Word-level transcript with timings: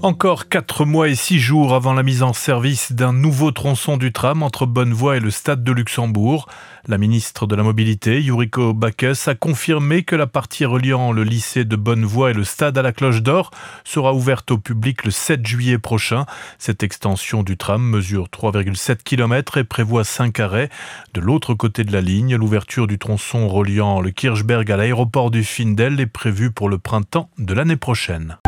Encore 0.00 0.48
quatre 0.48 0.84
mois 0.84 1.08
et 1.08 1.16
six 1.16 1.40
jours 1.40 1.74
avant 1.74 1.92
la 1.92 2.04
mise 2.04 2.22
en 2.22 2.32
service 2.32 2.92
d'un 2.92 3.12
nouveau 3.12 3.50
tronçon 3.50 3.96
du 3.96 4.12
tram 4.12 4.44
entre 4.44 4.64
Bonnevoie 4.64 5.16
et 5.16 5.20
le 5.20 5.32
stade 5.32 5.64
de 5.64 5.72
Luxembourg, 5.72 6.46
la 6.86 6.98
ministre 6.98 7.48
de 7.48 7.56
la 7.56 7.64
Mobilité, 7.64 8.22
Yuriko 8.22 8.74
Bacchus, 8.74 9.28
a 9.28 9.34
confirmé 9.34 10.04
que 10.04 10.14
la 10.14 10.28
partie 10.28 10.64
reliant 10.64 11.10
le 11.10 11.24
lycée 11.24 11.64
de 11.64 11.74
Bonnevoie 11.74 12.30
et 12.30 12.34
le 12.34 12.44
stade 12.44 12.78
à 12.78 12.82
la 12.82 12.92
Cloche 12.92 13.22
d'Or 13.22 13.50
sera 13.82 14.14
ouverte 14.14 14.52
au 14.52 14.58
public 14.58 15.04
le 15.04 15.10
7 15.10 15.44
juillet 15.44 15.78
prochain. 15.78 16.26
Cette 16.58 16.84
extension 16.84 17.42
du 17.42 17.56
tram 17.56 17.82
mesure 17.82 18.28
3,7 18.28 18.98
km 19.02 19.58
et 19.58 19.64
prévoit 19.64 20.04
5 20.04 20.38
arrêts. 20.38 20.70
De 21.12 21.20
l'autre 21.20 21.54
côté 21.54 21.82
de 21.82 21.92
la 21.92 22.02
ligne, 22.02 22.36
l'ouverture 22.36 22.86
du 22.86 23.00
tronçon 23.00 23.48
reliant 23.48 24.00
le 24.00 24.10
Kirchberg 24.10 24.70
à 24.70 24.76
l'aéroport 24.76 25.32
du 25.32 25.42
Findel 25.42 25.98
est 25.98 26.06
prévue 26.06 26.52
pour 26.52 26.68
le 26.68 26.78
printemps 26.78 27.30
de 27.36 27.52
l'année 27.52 27.76
prochaine. 27.76 28.38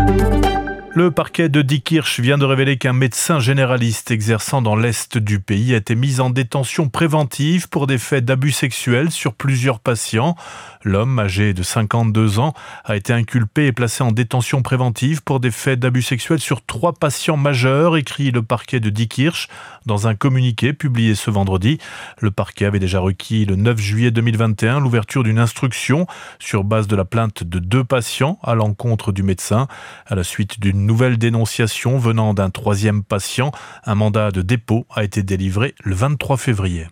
Le 0.92 1.12
parquet 1.12 1.48
de 1.48 1.62
Diekirch 1.62 2.18
vient 2.18 2.36
de 2.36 2.44
révéler 2.44 2.76
qu'un 2.76 2.92
médecin 2.92 3.38
généraliste 3.38 4.10
exerçant 4.10 4.60
dans 4.60 4.74
l'Est 4.74 5.18
du 5.18 5.38
pays 5.38 5.72
a 5.72 5.76
été 5.76 5.94
mis 5.94 6.18
en 6.18 6.30
détention 6.30 6.88
préventive 6.88 7.68
pour 7.68 7.86
des 7.86 7.96
faits 7.96 8.24
d'abus 8.24 8.50
sexuels 8.50 9.12
sur 9.12 9.34
plusieurs 9.34 9.78
patients. 9.78 10.34
L'homme, 10.82 11.20
âgé 11.20 11.54
de 11.54 11.62
52 11.62 12.40
ans, 12.40 12.54
a 12.84 12.96
été 12.96 13.12
inculpé 13.12 13.66
et 13.66 13.72
placé 13.72 14.02
en 14.02 14.10
détention 14.10 14.62
préventive 14.62 15.22
pour 15.22 15.38
des 15.38 15.52
faits 15.52 15.78
d'abus 15.78 16.02
sexuels 16.02 16.40
sur 16.40 16.66
trois 16.66 16.92
patients 16.92 17.36
majeurs, 17.36 17.96
écrit 17.96 18.32
le 18.32 18.42
parquet 18.42 18.80
de 18.80 18.90
Diekirch 18.90 19.46
dans 19.86 20.08
un 20.08 20.16
communiqué 20.16 20.72
publié 20.72 21.14
ce 21.14 21.30
vendredi. 21.30 21.78
Le 22.18 22.32
parquet 22.32 22.64
avait 22.64 22.80
déjà 22.80 22.98
requis 22.98 23.44
le 23.44 23.54
9 23.54 23.78
juillet 23.78 24.10
2021 24.10 24.80
l'ouverture 24.80 25.22
d'une 25.22 25.38
instruction 25.38 26.08
sur 26.40 26.64
base 26.64 26.88
de 26.88 26.96
la 26.96 27.04
plainte 27.04 27.44
de 27.44 27.60
deux 27.60 27.84
patients 27.84 28.40
à 28.42 28.56
l'encontre 28.56 29.12
du 29.12 29.22
médecin. 29.22 29.68
À 30.06 30.16
la 30.16 30.24
suite 30.24 30.58
d'une 30.58 30.79
nouvelle 30.86 31.18
dénonciation 31.18 31.98
venant 31.98 32.34
d'un 32.34 32.50
troisième 32.50 33.02
patient. 33.02 33.52
Un 33.84 33.94
mandat 33.94 34.30
de 34.30 34.42
dépôt 34.42 34.86
a 34.94 35.04
été 35.04 35.22
délivré 35.22 35.74
le 35.82 35.94
23 35.94 36.36
février. 36.36 36.86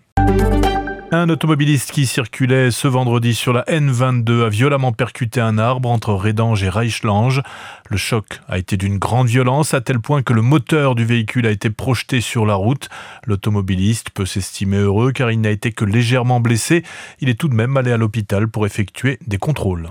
Un 1.11 1.31
automobiliste 1.31 1.91
qui 1.91 2.05
circulait 2.05 2.71
ce 2.71 2.87
vendredi 2.87 3.35
sur 3.35 3.55
la 3.55 3.63
N22 3.63 4.45
a 4.45 4.49
violemment 4.51 4.93
percuté 4.93 5.41
un 5.41 5.57
arbre 5.57 5.89
entre 5.89 6.13
Redange 6.13 6.63
et 6.63 6.69
Reichlange. 6.69 7.43
Le 7.89 7.97
choc 7.97 8.41
a 8.47 8.59
été 8.59 8.77
d'une 8.77 8.99
grande 8.99 9.27
violence 9.27 9.73
à 9.73 9.81
tel 9.81 10.01
point 10.01 10.23
que 10.23 10.35
le 10.35 10.43
moteur 10.43 10.95
du 10.95 11.07
véhicule 11.07 11.47
a 11.47 11.51
été 11.51 11.71
projeté 11.71 12.21
sur 12.21 12.45
la 12.45 12.57
route. 12.57 12.91
L'automobiliste 13.25 14.11
peut 14.11 14.27
s'estimer 14.27 14.77
heureux 14.77 15.13
car 15.13 15.31
il 15.31 15.41
n'a 15.41 15.51
été 15.51 15.73
que 15.73 15.87
légèrement 15.87 16.41
blessé. 16.41 16.83
Il 17.21 17.31
est 17.31 17.41
tout 17.41 17.49
de 17.49 17.55
même 17.55 17.79
allé 17.79 17.91
à 17.91 17.97
l'hôpital 17.97 18.49
pour 18.49 18.67
effectuer 18.67 19.19
des 19.27 19.39
contrôles. 19.39 19.89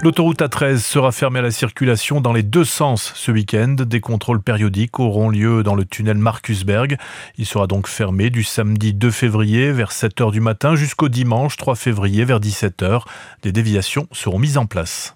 L'autoroute 0.00 0.40
A13 0.40 0.78
sera 0.78 1.10
fermée 1.10 1.40
à 1.40 1.42
la 1.42 1.50
circulation 1.50 2.20
dans 2.20 2.32
les 2.32 2.44
deux 2.44 2.64
sens 2.64 3.12
ce 3.16 3.32
week-end. 3.32 3.74
Des 3.80 4.00
contrôles 4.00 4.40
périodiques 4.40 5.00
auront 5.00 5.28
lieu 5.28 5.64
dans 5.64 5.74
le 5.74 5.84
tunnel 5.84 6.16
Markusberg. 6.16 6.96
Il 7.36 7.46
sera 7.46 7.66
donc 7.66 7.88
fermé 7.88 8.30
du 8.30 8.44
samedi 8.44 8.94
2 8.94 9.10
février 9.10 9.72
vers 9.72 9.90
7h 9.90 10.30
du 10.30 10.40
matin 10.40 10.76
jusqu'au 10.76 11.08
dimanche 11.08 11.56
3 11.56 11.74
février 11.74 12.24
vers 12.24 12.38
17h. 12.38 13.02
Des 13.42 13.50
déviations 13.50 14.06
seront 14.12 14.38
mises 14.38 14.56
en 14.56 14.66
place. 14.66 15.14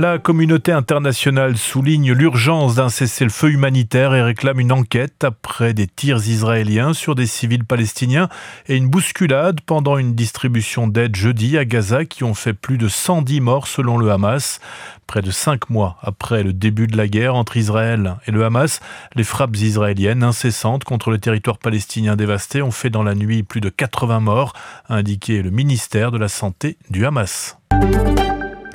La 0.00 0.18
communauté 0.18 0.72
internationale 0.72 1.58
souligne 1.58 2.12
l'urgence 2.12 2.76
d'un 2.76 2.88
cessez-le-feu 2.88 3.50
humanitaire 3.50 4.14
et 4.14 4.22
réclame 4.22 4.58
une 4.58 4.72
enquête 4.72 5.24
après 5.24 5.74
des 5.74 5.86
tirs 5.86 6.26
israéliens 6.26 6.94
sur 6.94 7.14
des 7.14 7.26
civils 7.26 7.66
palestiniens 7.66 8.30
et 8.66 8.76
une 8.76 8.88
bousculade 8.88 9.60
pendant 9.60 9.98
une 9.98 10.14
distribution 10.14 10.88
d'aide 10.88 11.16
jeudi 11.16 11.58
à 11.58 11.66
Gaza 11.66 12.06
qui 12.06 12.24
ont 12.24 12.32
fait 12.32 12.54
plus 12.54 12.78
de 12.78 12.88
110 12.88 13.42
morts 13.42 13.66
selon 13.66 13.98
le 13.98 14.10
Hamas. 14.10 14.60
Près 15.06 15.20
de 15.20 15.30
cinq 15.30 15.68
mois 15.68 15.98
après 16.00 16.44
le 16.44 16.54
début 16.54 16.86
de 16.86 16.96
la 16.96 17.06
guerre 17.06 17.34
entre 17.34 17.58
Israël 17.58 18.16
et 18.26 18.30
le 18.30 18.42
Hamas, 18.42 18.80
les 19.16 19.24
frappes 19.24 19.56
israéliennes 19.56 20.22
incessantes 20.22 20.84
contre 20.84 21.10
le 21.10 21.18
territoire 21.18 21.58
palestinien 21.58 22.16
dévasté 22.16 22.62
ont 22.62 22.70
fait 22.70 22.88
dans 22.88 23.02
la 23.02 23.14
nuit 23.14 23.42
plus 23.42 23.60
de 23.60 23.68
80 23.68 24.20
morts, 24.20 24.54
a 24.88 24.94
indiqué 24.94 25.42
le 25.42 25.50
ministère 25.50 26.10
de 26.10 26.16
la 26.16 26.28
Santé 26.28 26.78
du 26.88 27.04
Hamas. 27.04 27.58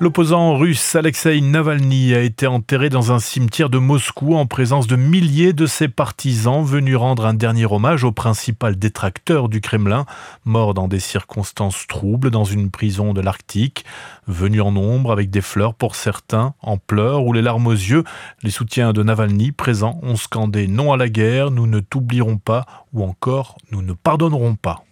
L'opposant 0.02 0.58
russe 0.58 0.96
Alexei 0.96 1.40
Navalny 1.40 2.14
a 2.14 2.20
été 2.20 2.48
enterré 2.48 2.90
dans 2.90 3.14
un 3.14 3.20
cimetière 3.20 3.70
de 3.70 3.78
Moscou 3.78 4.36
en 4.36 4.46
présence 4.46 4.88
de 4.88 4.98
milliers 4.98 5.54
de 5.54 5.66
ses 5.66 5.88
partisans 5.88 6.66
venus 6.66 6.98
rendre 6.98 7.26
un 7.26 7.34
dernier 7.34 7.66
hommage 7.66 8.04
au 8.04 8.12
principal 8.12 8.76
détracteur 8.76 9.48
du 9.48 9.62
Kremlin, 9.62 10.06
mort 10.44 10.74
dans 10.74 10.90
des 10.90 11.00
circonstances 11.00 11.88
troubles 11.88 12.30
dans 12.30 12.44
une 12.44 12.72
prison 12.72 13.14
de 13.14 13.22
l'Arctique. 13.22 13.86
Venus 14.28 14.64
en 14.64 14.74
nombre 14.74 15.14
avec 15.14 15.30
des 15.30 15.42
fleurs 15.42 15.74
pour 15.74 15.96
certains, 15.96 16.56
en 16.62 16.78
pleurs 16.78 17.24
ou 17.24 17.32
les 17.32 17.42
larmes 17.42 17.68
aux 17.68 17.72
yeux, 17.72 18.04
les 18.44 18.52
soutiens 18.52 18.92
de 18.92 19.02
Navalny 19.02 19.54
présents 19.54 20.00
ont 20.04 20.18
scandé 20.18 20.68
non 20.68 20.92
à 20.92 20.98
la 20.98 21.08
guerre, 21.08 21.52
nous 21.52 21.68
ne 21.68 21.80
t'oublierons 21.80 22.38
pas 22.38 22.66
ou 22.92 23.02
encore 23.04 23.58
nous 23.72 23.82
ne 23.82 23.94
pardonnerons 23.94 24.56
pas. 24.56 24.84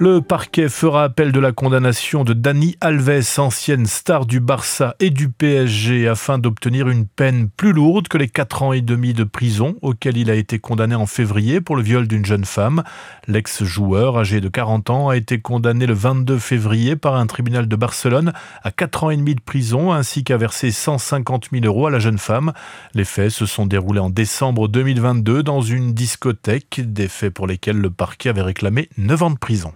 Le 0.00 0.20
parquet 0.20 0.68
fera 0.68 1.04
appel 1.04 1.30
de 1.30 1.38
la 1.38 1.52
condamnation 1.52 2.24
de 2.24 2.32
Dani 2.32 2.76
Alves, 2.80 3.38
ancienne 3.38 3.86
star 3.86 4.26
du 4.26 4.40
Barça 4.40 4.96
et 4.98 5.10
du 5.10 5.28
PSG, 5.28 6.08
afin 6.08 6.38
d'obtenir 6.38 6.88
une 6.88 7.06
peine 7.06 7.48
plus 7.48 7.72
lourde 7.72 8.08
que 8.08 8.18
les 8.18 8.26
4 8.26 8.64
ans 8.64 8.72
et 8.72 8.80
demi 8.80 9.14
de 9.14 9.22
prison 9.22 9.76
auquel 9.82 10.16
il 10.16 10.30
a 10.30 10.34
été 10.34 10.58
condamné 10.58 10.96
en 10.96 11.06
février 11.06 11.60
pour 11.60 11.76
le 11.76 11.82
viol 11.82 12.08
d'une 12.08 12.26
jeune 12.26 12.44
femme. 12.44 12.82
L'ex-joueur, 13.28 14.18
âgé 14.18 14.40
de 14.40 14.48
40 14.48 14.90
ans, 14.90 15.08
a 15.10 15.16
été 15.16 15.40
condamné 15.40 15.86
le 15.86 15.94
22 15.94 16.40
février 16.40 16.96
par 16.96 17.14
un 17.14 17.28
tribunal 17.28 17.68
de 17.68 17.76
Barcelone 17.76 18.32
à 18.64 18.72
4 18.72 19.04
ans 19.04 19.10
et 19.10 19.16
demi 19.16 19.36
de 19.36 19.40
prison 19.40 19.92
ainsi 19.92 20.24
qu'à 20.24 20.36
verser 20.36 20.72
150 20.72 21.50
000 21.52 21.64
euros 21.66 21.86
à 21.86 21.92
la 21.92 22.00
jeune 22.00 22.18
femme. 22.18 22.52
Les 22.94 23.04
faits 23.04 23.30
se 23.30 23.46
sont 23.46 23.64
déroulés 23.64 24.00
en 24.00 24.10
décembre 24.10 24.66
2022 24.66 25.44
dans 25.44 25.62
une 25.62 25.94
discothèque, 25.94 26.80
des 26.84 27.06
faits 27.06 27.32
pour 27.32 27.46
lesquels 27.46 27.78
le 27.78 27.90
parquet 27.90 28.30
avait 28.30 28.42
réclamé 28.42 28.88
9 28.98 29.22
ans 29.22 29.30
de 29.30 29.38
prison. 29.38 29.72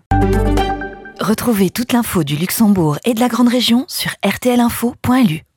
Retrouvez 1.20 1.70
toute 1.70 1.92
l'info 1.92 2.24
du 2.24 2.36
Luxembourg 2.36 2.98
et 3.04 3.12
de 3.12 3.20
la 3.20 3.28
Grande 3.28 3.48
Région 3.48 3.84
sur 3.88 4.12
rtlinfo.lu. 4.24 5.48